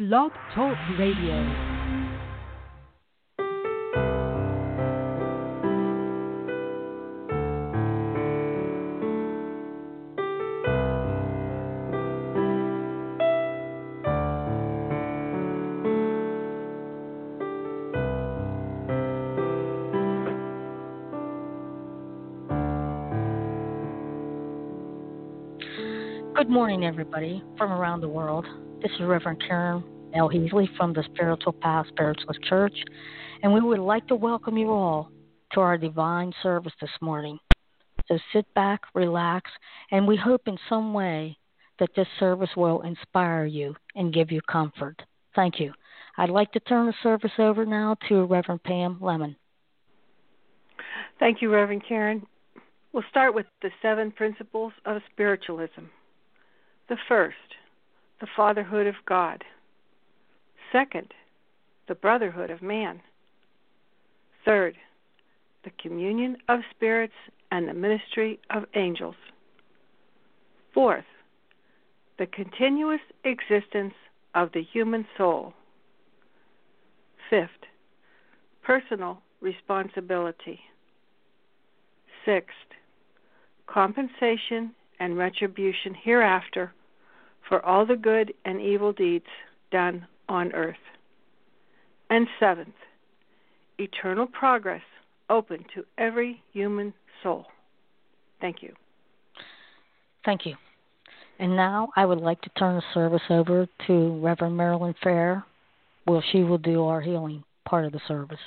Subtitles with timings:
[0.00, 1.44] Blog Talk Radio.
[26.34, 28.46] Good morning, everybody from around the world.
[28.82, 29.84] This is Reverend Karen
[30.14, 30.30] L.
[30.30, 32.72] Heasley from the Spiritual Path Spiritualist Church,
[33.42, 35.10] and we would like to welcome you all
[35.52, 37.38] to our divine service this morning.
[38.08, 39.50] So sit back, relax,
[39.90, 41.36] and we hope in some way
[41.78, 45.02] that this service will inspire you and give you comfort.
[45.36, 45.74] Thank you.
[46.16, 49.36] I'd like to turn the service over now to Reverend Pam Lemon.
[51.18, 52.26] Thank you, Reverend Karen.
[52.94, 55.84] We'll start with the seven principles of spiritualism.
[56.88, 57.36] The first,
[58.20, 59.42] the fatherhood of God.
[60.72, 61.12] Second,
[61.88, 63.00] the brotherhood of man.
[64.44, 64.76] Third,
[65.64, 67.14] the communion of spirits
[67.50, 69.16] and the ministry of angels.
[70.72, 71.04] Fourth,
[72.18, 73.94] the continuous existence
[74.34, 75.54] of the human soul.
[77.28, 77.48] Fifth,
[78.62, 80.60] personal responsibility.
[82.24, 82.54] Sixth,
[83.66, 86.72] compensation and retribution hereafter
[87.48, 89.26] for all the good and evil deeds
[89.70, 90.76] done on earth.
[92.08, 92.74] And seventh,
[93.78, 94.82] eternal progress
[95.28, 96.92] open to every human
[97.22, 97.46] soul.
[98.40, 98.74] Thank you.
[100.24, 100.56] Thank you.
[101.38, 105.44] And now I would like to turn the service over to Reverend Marilyn Fair.
[106.06, 108.38] Well, she will do our healing part of the service.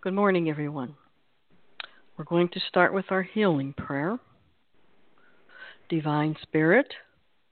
[0.00, 0.94] Good morning, everyone.
[2.16, 4.18] We're going to start with our healing prayer.
[5.88, 6.92] Divine Spirit,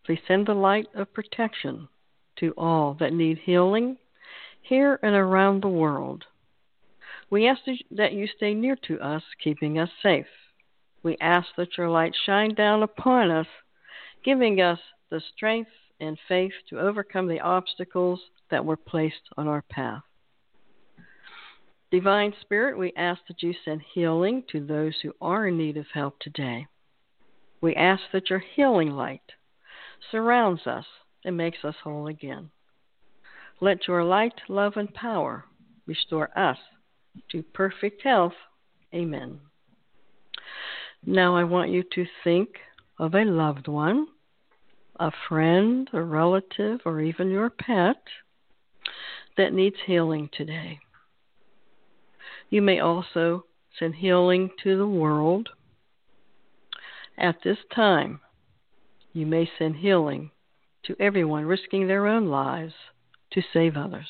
[0.05, 1.89] Please send the light of protection
[2.37, 3.97] to all that need healing
[4.61, 6.25] here and around the world.
[7.31, 10.27] We ask that you stay near to us, keeping us safe.
[11.03, 13.47] We ask that your light shine down upon us,
[14.25, 14.79] giving us
[15.11, 20.03] the strength and faith to overcome the obstacles that were placed on our path.
[21.91, 25.87] Divine Spirit, we ask that you send healing to those who are in need of
[25.95, 26.67] help today.
[27.65, 29.23] We ask that your healing light
[30.11, 30.85] surrounds us
[31.25, 32.51] and makes us whole again.
[33.59, 35.47] Let your light, love, and power
[35.87, 36.59] restore us
[37.31, 38.35] to perfect health.
[38.95, 39.41] Amen.
[41.07, 42.51] Now I want you to think
[42.99, 44.09] of a loved one,
[45.01, 47.97] a friend, a relative, or even your pet
[49.39, 50.81] that needs healing today.
[52.51, 53.47] You may also
[53.79, 55.49] send healing to the world.
[57.17, 58.21] At this time,
[59.13, 60.33] you may send healing
[60.85, 62.75] to everyone risking their own lives
[63.33, 64.09] to save others.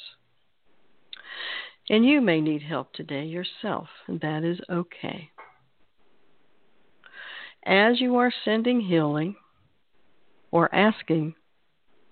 [1.91, 5.31] And you may need help today yourself, and that is okay.
[7.65, 9.37] As you are sending healing
[10.51, 11.35] or asking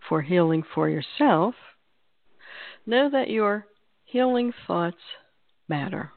[0.09, 1.55] for healing for yourself,
[2.85, 3.67] know that your
[4.05, 4.97] healing thoughts
[5.69, 6.11] matter.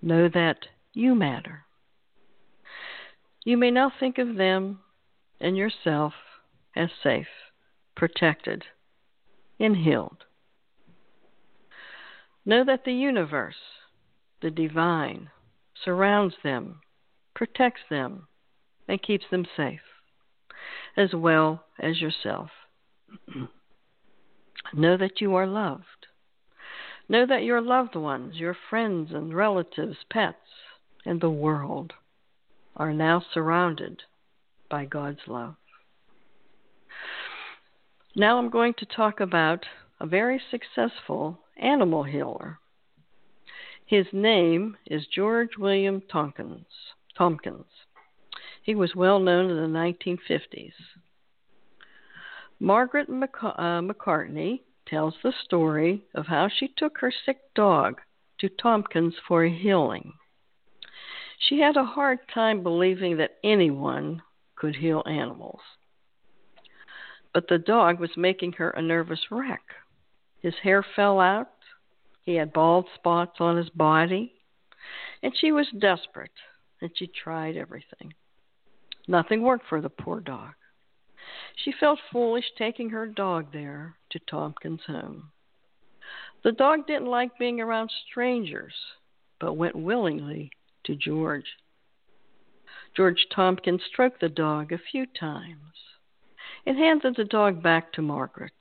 [0.00, 0.58] Know that
[0.92, 1.64] you matter.
[3.44, 4.80] You may now think of them
[5.40, 6.12] and yourself
[6.76, 7.26] as safe,
[7.96, 8.64] protected,
[9.58, 10.24] and healed.
[12.44, 13.56] Know that the universe,
[14.40, 15.30] the divine,
[15.84, 16.80] surrounds them,
[17.34, 18.28] protects them,
[18.86, 19.80] and keeps them safe,
[20.96, 22.50] as well as yourself.
[24.72, 26.06] know that you are loved.
[27.08, 30.36] Know that your loved ones, your friends and relatives, pets,
[31.04, 31.92] and the world
[32.76, 34.02] are now surrounded
[34.70, 35.54] by God's love.
[38.14, 39.64] Now I'm going to talk about
[40.00, 42.58] a very successful animal healer.
[43.86, 46.66] His name is George William Tompkins.
[47.16, 47.66] Tompkins.
[48.62, 50.72] He was well known in the 1950s.
[52.58, 58.00] Margaret McC- uh, McCartney tells the story of how she took her sick dog
[58.38, 60.12] to Tompkins for healing.
[61.48, 64.22] She had a hard time believing that anyone
[64.54, 65.60] could heal animals.
[67.32, 69.62] but the dog was making her a nervous wreck.
[70.40, 71.48] His hair fell out,
[72.22, 74.34] he had bald spots on his body,
[75.22, 76.30] and she was desperate,
[76.80, 78.14] and she tried everything.
[79.08, 80.52] Nothing worked for the poor dog.
[81.56, 85.32] She felt foolish taking her dog there to Tompkins' home.
[86.44, 88.74] The dog didn't like being around strangers,
[89.40, 90.50] but went willingly
[90.84, 91.46] to George.
[92.96, 95.58] George Tompkins stroked the dog a few times
[96.66, 98.52] and handed the dog back to Margaret.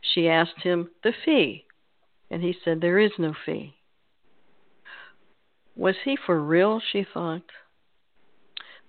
[0.00, 1.64] She asked him the fee,
[2.30, 3.74] and he said there is no fee.
[5.76, 6.80] Was he for real?
[6.92, 7.42] she thought.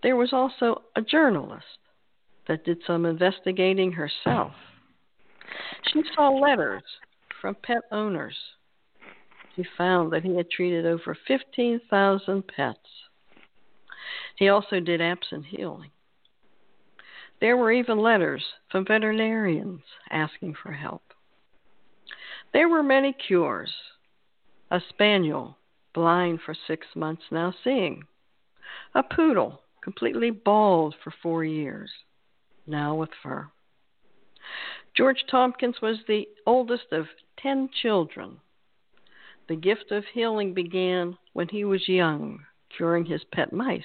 [0.03, 1.65] There was also a journalist
[2.47, 4.53] that did some investigating herself.
[5.91, 6.83] She saw letters
[7.41, 8.35] from pet owners.
[9.55, 12.79] She found that he had treated over 15,000 pets.
[14.35, 15.91] He also did absent healing.
[17.39, 21.01] There were even letters from veterinarians asking for help.
[22.53, 23.73] There were many cures.
[24.69, 25.57] A spaniel,
[25.93, 28.03] blind for six months, now seeing.
[28.93, 31.91] A poodle, completely bald for four years,
[32.67, 33.49] now with fur.
[34.93, 37.07] George Tompkins was the oldest of
[37.37, 38.39] ten children.
[39.51, 43.83] The gift of healing began when he was young, curing his pet mice.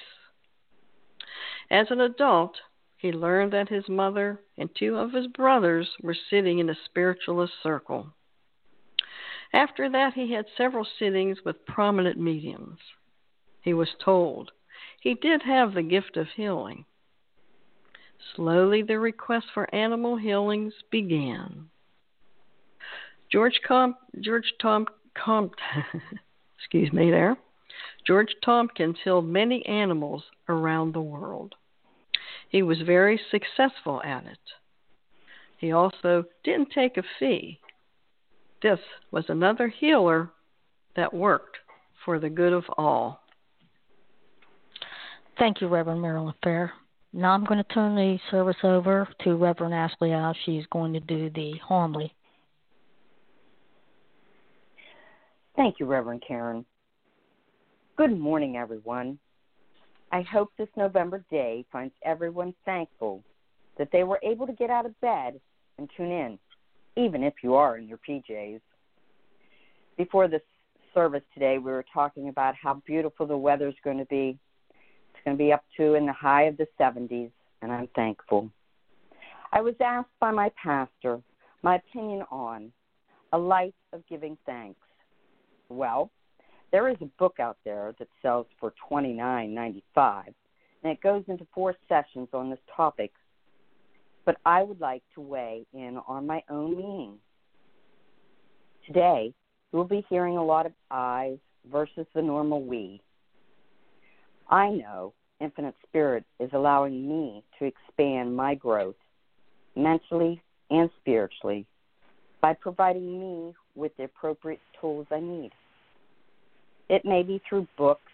[1.69, 2.55] As an adult,
[2.95, 7.51] he learned that his mother and two of his brothers were sitting in a spiritualist
[7.61, 8.13] circle.
[9.51, 12.79] After that, he had several sittings with prominent mediums.
[13.59, 14.53] He was told
[15.01, 16.85] he did have the gift of healing.
[18.37, 21.69] Slowly, the requests for animal healings began.
[23.29, 24.87] George Com- George Tom
[25.23, 25.51] Com-
[26.59, 27.37] excuse me there.
[28.05, 31.55] George Tompkins healed many animals around the world.
[32.49, 34.39] He was very successful at it.
[35.57, 37.59] He also didn't take a fee.
[38.61, 38.79] This
[39.11, 40.29] was another healer
[40.95, 41.57] that worked
[42.05, 43.21] for the good of all.
[45.37, 46.73] Thank you, Reverend Marilyn Fair.
[47.13, 50.35] Now I'm going to turn the service over to Reverend Ashley Al.
[50.45, 52.13] She's going to do the homily.
[55.57, 56.63] Thank you, Reverend Karen.
[57.97, 59.17] Good morning, everyone.
[60.11, 63.23] I hope this November day finds everyone thankful
[63.79, 65.41] that they were able to get out of bed
[65.79, 66.37] and tune in,
[66.95, 68.61] even if you are in your PJs.
[69.97, 70.43] Before this
[70.93, 74.37] service today, we were talking about how beautiful the weather is going to be
[75.09, 77.31] It's going to be up to in the high of the 70s,
[77.63, 78.51] and I'm thankful.
[79.51, 81.19] I was asked by my pastor
[81.63, 82.71] my opinion on
[83.33, 84.79] a life of giving thanks.
[85.69, 86.11] Well,
[86.71, 90.23] there is a book out there that sells for $29.95,
[90.83, 93.11] and it goes into four sessions on this topic.
[94.25, 97.13] But I would like to weigh in on my own meaning.
[98.85, 99.33] Today,
[99.71, 101.37] we'll be hearing a lot of I's
[101.71, 103.01] versus the normal we.
[104.49, 108.95] I know Infinite Spirit is allowing me to expand my growth
[109.75, 111.65] mentally and spiritually
[112.41, 115.51] by providing me with the appropriate tools I need.
[116.89, 118.11] It may be through books,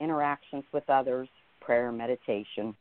[0.00, 1.28] interactions with others,
[1.60, 2.74] prayer, meditation,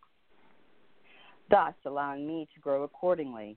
[1.50, 3.56] thus allowing me to grow accordingly.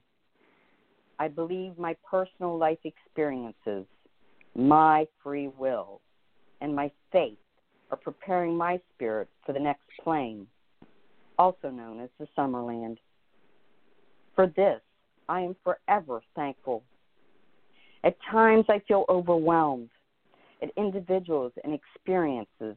[1.19, 3.87] I believe my personal life experiences,
[4.55, 6.01] my free will,
[6.61, 7.39] and my faith
[7.91, 10.47] are preparing my spirit for the next plane,
[11.39, 12.97] also known as the Summerland.
[14.35, 14.81] For this,
[15.29, 16.83] I am forever thankful.
[18.03, 19.91] At times, I feel overwhelmed
[20.63, 22.77] at individuals and experiences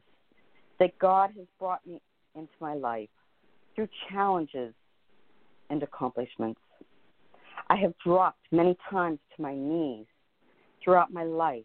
[0.78, 2.00] that God has brought me
[2.34, 3.08] into my life
[3.74, 4.74] through challenges
[5.70, 6.60] and accomplishments.
[7.70, 10.06] I have dropped many times to my knees
[10.82, 11.64] throughout my life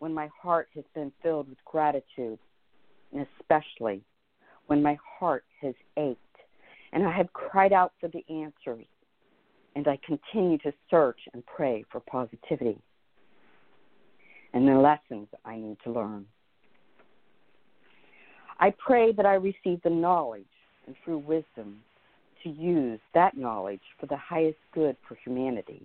[0.00, 2.38] when my heart has been filled with gratitude
[3.12, 4.02] and especially
[4.66, 6.18] when my heart has ached
[6.92, 8.86] and I have cried out for the answers,
[9.74, 12.78] and I continue to search and pray for positivity
[14.52, 16.26] and the lessons I need to learn.
[18.60, 20.44] I pray that I receive the knowledge
[20.86, 21.78] and true wisdom
[22.42, 25.82] to use that knowledge for the highest good for humanity,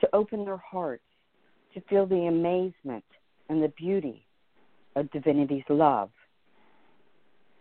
[0.00, 1.02] to open their hearts
[1.74, 3.04] to feel the amazement
[3.48, 4.24] and the beauty
[4.96, 6.10] of divinity's love.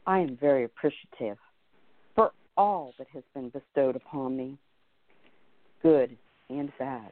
[0.05, 1.37] I am very appreciative
[2.57, 4.57] all that has been bestowed upon me,
[5.81, 6.17] good
[6.49, 7.11] and bad.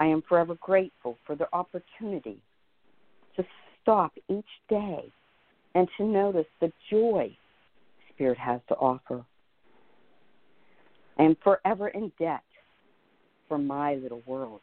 [0.00, 2.38] I am forever grateful for the opportunity
[3.36, 3.44] to
[3.82, 5.04] stop each day
[5.74, 7.36] and to notice the joy
[8.14, 9.24] Spirit has to offer.
[11.18, 12.42] I am forever in debt
[13.48, 14.60] for my little world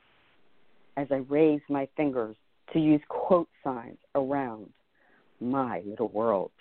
[0.97, 2.35] as I raise my fingers
[2.73, 4.69] to use quote signs around
[5.39, 6.51] my little world.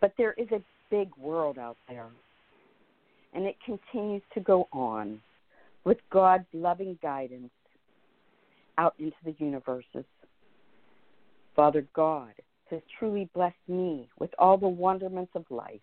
[0.00, 2.08] But there is a big world out there,
[3.34, 5.20] and it continues to go on
[5.84, 7.50] with God's loving guidance
[8.76, 10.04] out into the universes.
[11.54, 12.32] Father God
[12.70, 15.80] has truly blessed me with all the wonderments of life.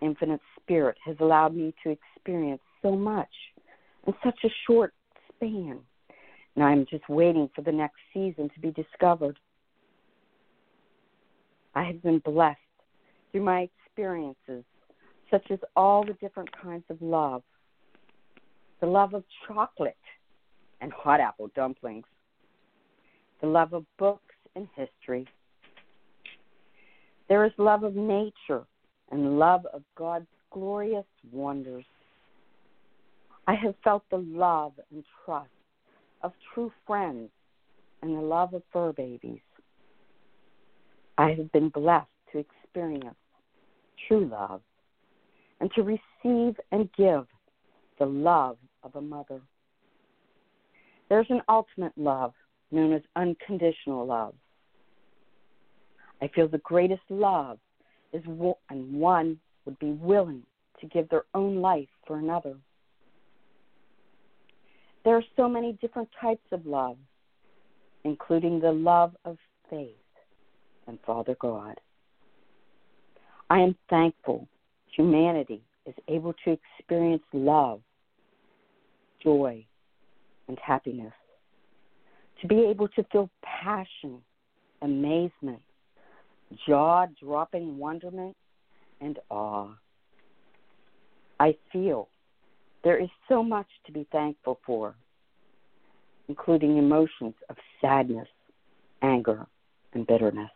[0.00, 3.28] Infinite Spirit has allowed me to experience so much
[4.06, 4.92] in such a short
[5.34, 5.78] span.
[6.56, 9.38] And I'm just waiting for the next season to be discovered.
[11.74, 12.58] I have been blessed
[13.34, 14.64] through my experiences,
[15.28, 17.42] such as all the different kinds of love
[18.80, 19.96] the love of chocolate
[20.80, 22.04] and hot apple dumplings,
[23.40, 25.26] the love of books and history.
[27.28, 28.64] There is love of nature
[29.10, 31.86] and love of God's glorious wonders.
[33.46, 35.48] I have felt the love and trust
[36.22, 37.30] of true friends
[38.02, 39.40] and the love of fur babies.
[41.16, 43.16] I have been blessed to experience
[44.08, 44.60] true love
[45.60, 47.26] and to receive and give
[47.98, 49.40] the love of a mother.
[51.08, 52.32] There's an ultimate love
[52.70, 54.34] known as unconditional love.
[56.20, 57.58] I feel the greatest love
[58.12, 58.22] is
[58.70, 60.42] and one would be willing
[60.80, 62.56] to give their own life for another.
[65.04, 66.96] There are so many different types of love,
[68.04, 69.36] including the love of
[69.68, 69.96] faith
[70.86, 71.78] and Father God.
[73.50, 74.48] I am thankful
[74.94, 77.80] humanity is able to experience love,
[79.22, 79.64] joy,
[80.48, 81.12] and happiness,
[82.40, 84.20] to be able to feel passion,
[84.82, 85.60] amazement,
[86.66, 88.36] jaw dropping wonderment,
[89.00, 89.70] and awe.
[91.40, 92.08] I feel
[92.84, 94.94] there is so much to be thankful for,
[96.28, 98.28] including emotions of sadness,
[99.02, 99.46] anger,
[99.92, 100.50] and bitterness.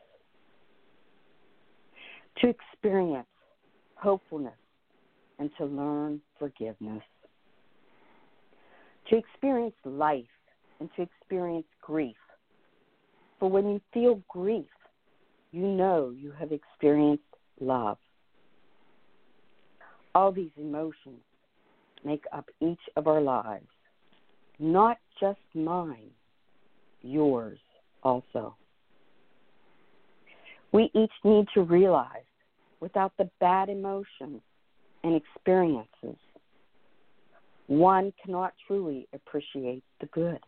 [2.40, 3.26] To experience
[3.96, 4.54] hopefulness
[5.38, 7.02] and to learn forgiveness.
[9.10, 10.24] To experience life
[10.80, 12.16] and to experience grief.
[13.40, 14.66] For when you feel grief,
[15.50, 17.22] you know you have experienced
[17.60, 17.98] love.
[20.14, 21.22] All these emotions
[22.04, 23.66] make up each of our lives,
[24.58, 26.10] not just mine,
[27.02, 27.58] yours
[28.02, 28.56] also.
[30.78, 32.22] We each need to realize
[32.78, 34.42] without the bad emotions
[35.02, 36.16] and experiences,
[37.66, 40.38] one cannot truly appreciate the good.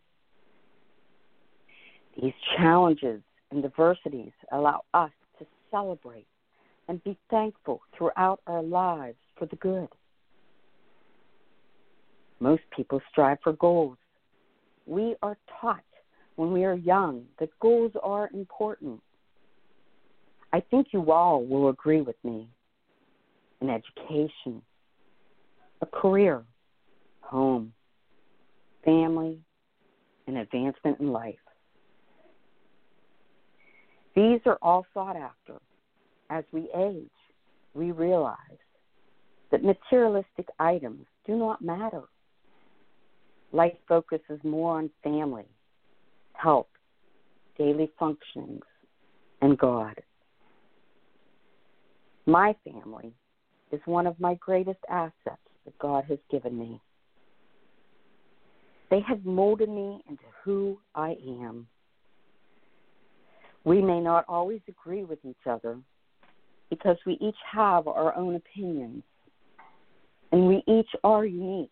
[2.14, 5.10] These challenges and diversities allow us
[5.40, 6.28] to celebrate
[6.86, 9.88] and be thankful throughout our lives for the good.
[12.38, 13.98] Most people strive for goals.
[14.86, 15.82] We are taught
[16.36, 19.00] when we are young that goals are important.
[20.52, 22.48] I think you all will agree with me.
[23.60, 24.62] An education,
[25.80, 26.42] a career,
[27.20, 27.72] home,
[28.84, 29.38] family,
[30.26, 31.34] and advancement in life.
[34.16, 35.60] These are all sought after.
[36.30, 37.10] As we age,
[37.74, 38.36] we realize
[39.50, 42.02] that materialistic items do not matter.
[43.52, 45.46] Life focuses more on family,
[46.34, 46.68] health,
[47.58, 48.62] daily functionings,
[49.42, 50.00] and God.
[52.26, 53.12] My family
[53.72, 56.80] is one of my greatest assets that God has given me.
[58.90, 61.66] They have molded me into who I am.
[63.64, 65.78] We may not always agree with each other
[66.70, 69.02] because we each have our own opinions
[70.32, 71.70] and we each are unique.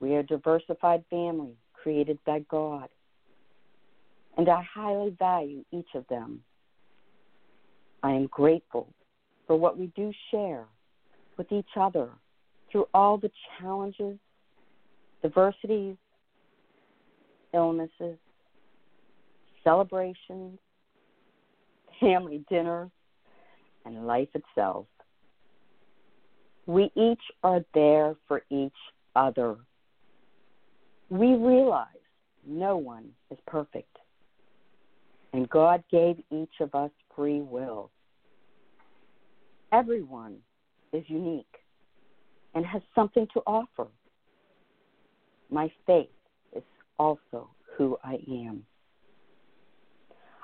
[0.00, 2.88] We are a diversified family created by God,
[4.36, 6.42] and I highly value each of them.
[8.02, 8.88] I am grateful
[9.46, 10.64] for what we do share
[11.36, 12.10] with each other
[12.70, 14.18] through all the challenges,
[15.22, 15.96] diversities,
[17.52, 18.18] illnesses,
[19.64, 20.58] celebrations,
[22.00, 22.90] family dinners,
[23.84, 24.86] and life itself.
[26.66, 28.72] We each are there for each
[29.16, 29.56] other.
[31.08, 31.86] We realize
[32.46, 33.96] no one is perfect,
[35.32, 37.90] and God gave each of us free will.
[39.72, 40.36] Everyone
[40.92, 41.46] is unique
[42.54, 43.86] and has something to offer.
[45.50, 46.08] My faith
[46.54, 46.62] is
[46.98, 48.64] also who I am.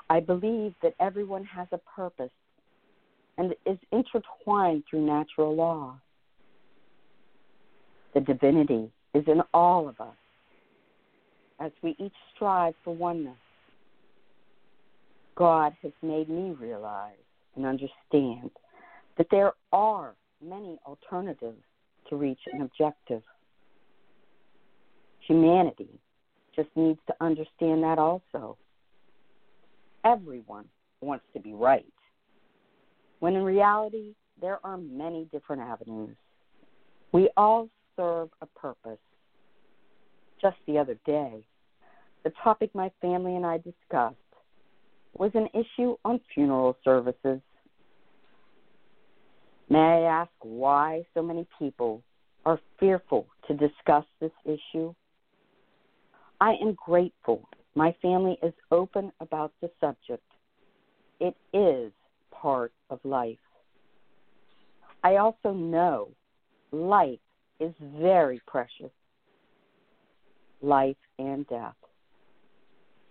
[0.08, 2.30] I believe that everyone has a purpose
[3.38, 5.98] and is intertwined through natural law.
[8.14, 10.14] The divinity is in all of us
[11.58, 13.36] as we each strive for oneness.
[15.36, 17.12] God has made me realize
[17.54, 18.50] and understand
[19.18, 21.62] that there are many alternatives
[22.08, 23.22] to reach an objective.
[25.26, 26.00] Humanity
[26.54, 28.56] just needs to understand that also.
[30.04, 30.64] Everyone
[31.00, 31.84] wants to be right,
[33.20, 36.16] when in reality, there are many different avenues.
[37.12, 38.98] We all serve a purpose.
[40.40, 41.44] Just the other day,
[42.24, 44.16] the topic my family and I discussed
[45.18, 47.40] was an issue on funeral services.
[49.68, 52.02] May I ask why so many people
[52.44, 54.94] are fearful to discuss this issue?
[56.40, 60.24] I am grateful my family is open about the subject.
[61.20, 61.92] It is
[62.30, 63.36] part of life.
[65.04, 66.08] I also know
[66.72, 67.20] life
[67.60, 68.90] is very precious
[70.62, 71.76] life and death.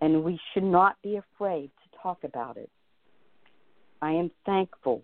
[0.01, 1.69] And we should not be afraid
[2.05, 2.69] talk about it.
[3.99, 5.01] I am thankful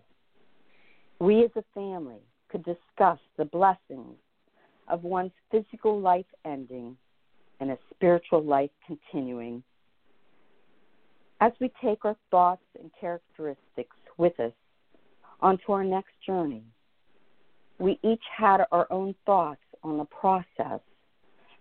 [1.18, 4.16] we as a family could discuss the blessings
[4.88, 6.96] of one's physical life ending
[7.58, 9.64] and a spiritual life continuing.
[11.40, 14.52] As we take our thoughts and characteristics with us
[15.40, 16.62] onto our next journey,
[17.78, 20.80] we each had our own thoughts on the process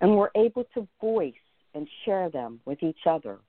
[0.01, 1.33] and were able to voice
[1.73, 3.39] and share them with each other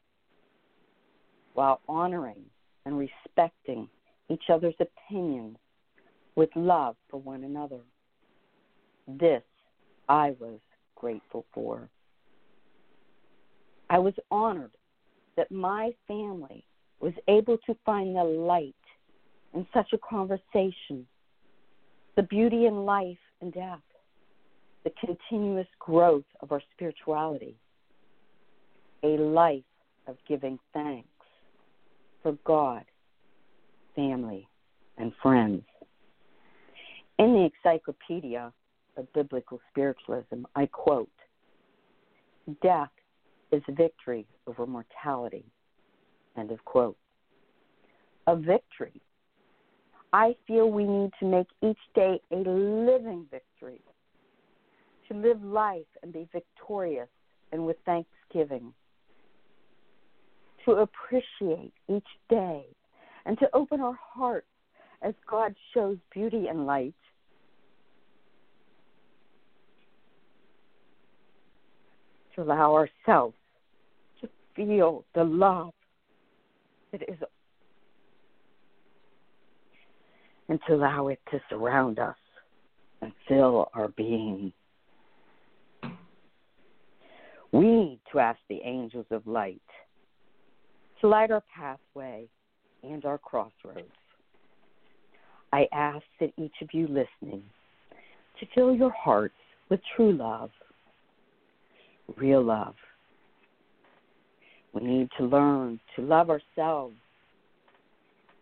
[1.55, 2.45] while honoring
[2.85, 3.89] and respecting
[4.29, 5.57] each other's opinions
[6.35, 7.81] with love for one another.
[9.07, 9.43] This
[10.09, 10.59] I was
[10.95, 11.89] grateful for.
[13.91, 14.73] I was honored
[15.37, 16.65] that my family
[17.01, 18.75] was able to find the light
[19.55, 21.07] in such a conversation,
[22.17, 23.81] the beauty in life and death,
[24.85, 27.57] the continuous growth of our spirituality,
[29.03, 29.65] a life
[30.07, 31.09] of giving thanks
[32.23, 32.85] for God,
[33.95, 34.49] family,
[34.99, 35.63] and friends.
[37.19, 38.53] In the Encyclopedia
[38.97, 41.09] of Biblical Spiritualism, I quote
[42.63, 42.91] Death
[43.53, 45.45] is victory over mortality.
[46.37, 46.97] End of quote.
[48.27, 49.01] A victory.
[50.13, 53.81] I feel we need to make each day a living victory.
[55.09, 57.09] To live life and be victorious
[57.53, 58.73] and with thanksgiving.
[60.65, 62.65] To appreciate each day
[63.27, 64.47] and to open our hearts
[65.03, 66.95] as God shows beauty and light.
[72.37, 73.35] To allow ourselves
[74.21, 75.73] to feel the love
[76.93, 77.19] that is
[80.49, 82.17] and to allow it to surround us
[83.01, 84.53] and fill our being.
[87.53, 89.63] We need to ask the angels of light
[91.09, 92.27] light our pathway
[92.83, 93.89] and our crossroads.
[95.53, 97.43] I ask that each of you listening
[98.41, 99.35] to fill your hearts
[99.69, 100.51] with true love,
[102.17, 102.75] real love
[104.73, 106.95] we need to learn to love ourselves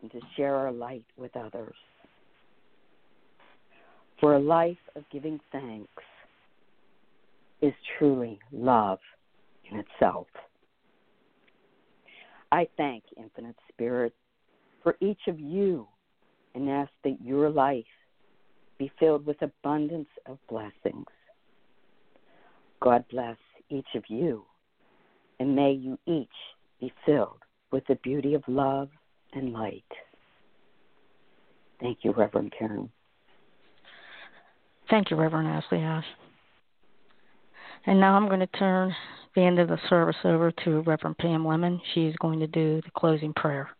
[0.02, 1.74] and to share our light with others.
[4.20, 5.90] For a life of giving thanks
[7.60, 8.98] is truly love
[9.70, 10.26] in itself.
[12.52, 14.12] I thank Infinite Spirit
[14.82, 15.86] for each of you
[16.54, 17.84] and ask that your life
[18.78, 21.06] be filled with abundance of blessings.
[22.80, 23.36] God bless
[23.68, 24.44] each of you
[25.38, 26.28] and may you each
[26.80, 27.38] be filled
[27.70, 28.88] with the beauty of love
[29.32, 29.84] and light.
[31.80, 32.90] Thank you, Reverend Karen.
[34.88, 36.04] Thank you, Reverend Ashley Ash.
[37.86, 38.94] And now I'm going to turn
[39.34, 41.80] the end of the service over to Reverend Pam Lemon.
[41.94, 43.70] She's going to do the closing prayer.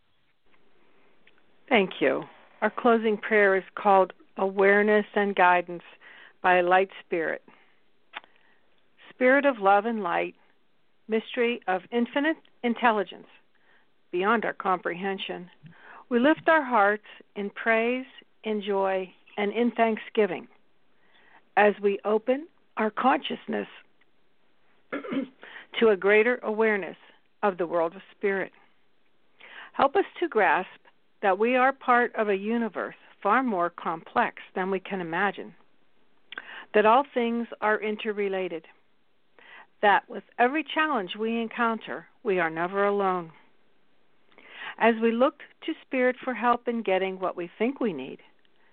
[1.68, 2.24] Thank you.
[2.62, 5.82] Our closing prayer is called Awareness and Guidance
[6.42, 7.42] by Light Spirit.
[9.10, 10.34] Spirit of love and light,
[11.08, 13.26] mystery of infinite intelligence
[14.12, 15.48] beyond our comprehension,
[16.08, 17.04] we lift our hearts
[17.36, 18.06] in praise,
[18.44, 20.48] in joy, and in thanksgiving
[21.56, 23.68] as we open our consciousness
[25.80, 26.96] to a greater awareness
[27.42, 28.52] of the world of spirit.
[29.72, 30.68] Help us to grasp
[31.22, 35.54] that we are part of a universe far more complex than we can imagine,
[36.74, 38.66] that all things are interrelated
[39.82, 43.32] that with every challenge we encounter, we are never alone.
[44.78, 48.18] As we look to Spirit for help in getting what we think we need,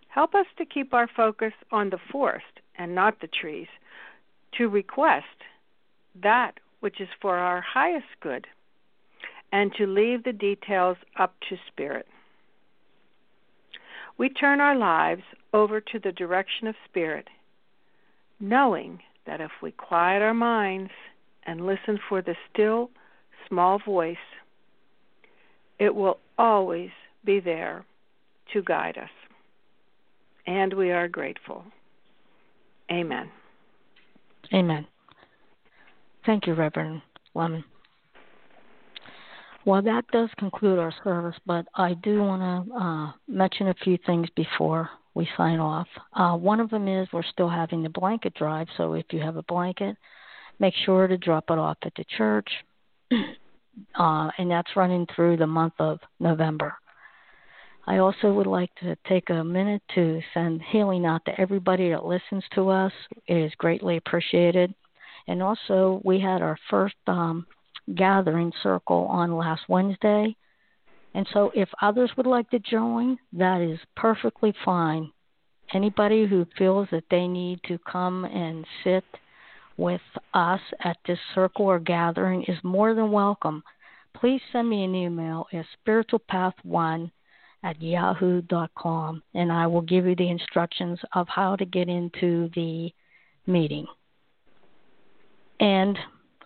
[0.09, 2.45] help us to keep our focus on the forest
[2.77, 3.67] and not the trees,
[4.57, 5.25] to request
[6.23, 8.45] that which is for our highest good,
[9.51, 12.05] and to leave the details up to Spirit.
[14.17, 17.27] We turn our lives over to the direction of Spirit,
[18.39, 20.91] knowing that if we quiet our minds
[21.45, 22.89] and listen for the still,
[23.47, 24.17] small voice,
[25.79, 26.89] it will always
[27.23, 27.85] be there
[28.53, 29.09] to guide us.
[30.45, 31.63] And we are grateful.
[32.91, 33.29] Amen.
[34.53, 34.87] Amen.
[36.27, 37.01] Thank you, Reverend
[37.35, 37.63] Lemon.
[39.65, 43.97] Well, that does conclude our service, but I do want to uh, mention a few
[44.05, 45.87] things before we sign off.
[46.13, 49.37] Uh, one of them is we're still having the blanket drive, so if you have
[49.37, 49.95] a blanket,
[50.59, 52.49] make sure to drop it off at the church.
[53.11, 56.73] uh, and that's running through the month of November.
[57.85, 62.03] I also would like to take a minute to send healing out to everybody that
[62.03, 62.91] listens to us.
[63.27, 64.73] It is greatly appreciated.
[65.27, 67.45] And also, we had our first um,
[67.95, 70.35] gathering circle on last Wednesday.
[71.13, 75.11] And so, if others would like to join, that is perfectly fine.
[75.73, 79.03] Anybody who feels that they need to come and sit
[79.77, 80.01] with
[80.33, 83.63] us at this circle or gathering is more than welcome.
[84.15, 87.11] Please send me an email at spiritualpath1
[87.63, 92.91] at yahoo.com and I will give you the instructions of how to get into the
[93.45, 93.85] meeting.
[95.59, 95.97] And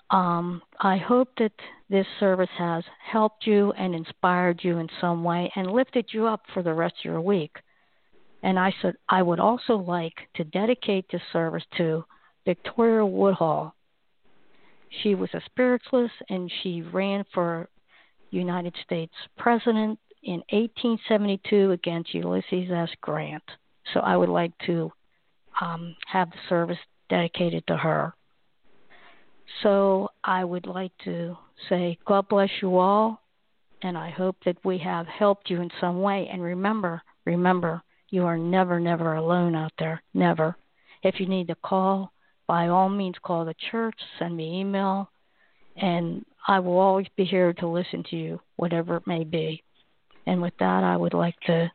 [0.09, 1.51] um, I hope that
[1.89, 6.41] this service has helped you and inspired you in some way and lifted you up
[6.53, 7.57] for the rest of your week.
[8.43, 12.03] And I said I would also like to dedicate this service to
[12.45, 13.75] Victoria Woodhull.
[15.03, 17.69] She was a spiritualist and she ran for
[18.31, 22.89] United States President in 1872 against Ulysses S.
[23.01, 23.43] Grant.
[23.93, 24.91] So I would like to
[25.59, 26.77] um, have the service
[27.09, 28.13] dedicated to her.
[29.63, 31.37] So I would like to
[31.69, 33.21] say, God bless you all,
[33.81, 36.27] and I hope that we have helped you in some way.
[36.31, 40.01] And remember, remember, you are never, never alone out there.
[40.13, 40.55] Never.
[41.03, 42.11] If you need to call,
[42.47, 45.09] by all means, call the church, send me email,
[45.75, 49.63] and I will always be here to listen to you, whatever it may be.
[50.25, 51.71] And with that, I would like to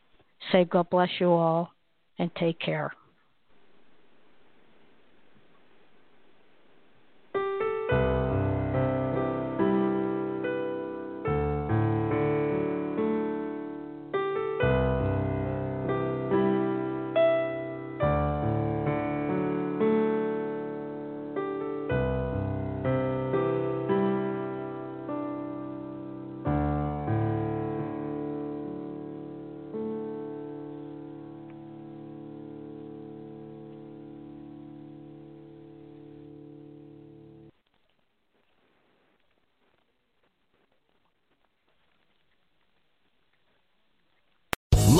[0.53, 1.71] say, God bless you all,
[2.19, 2.93] and take care.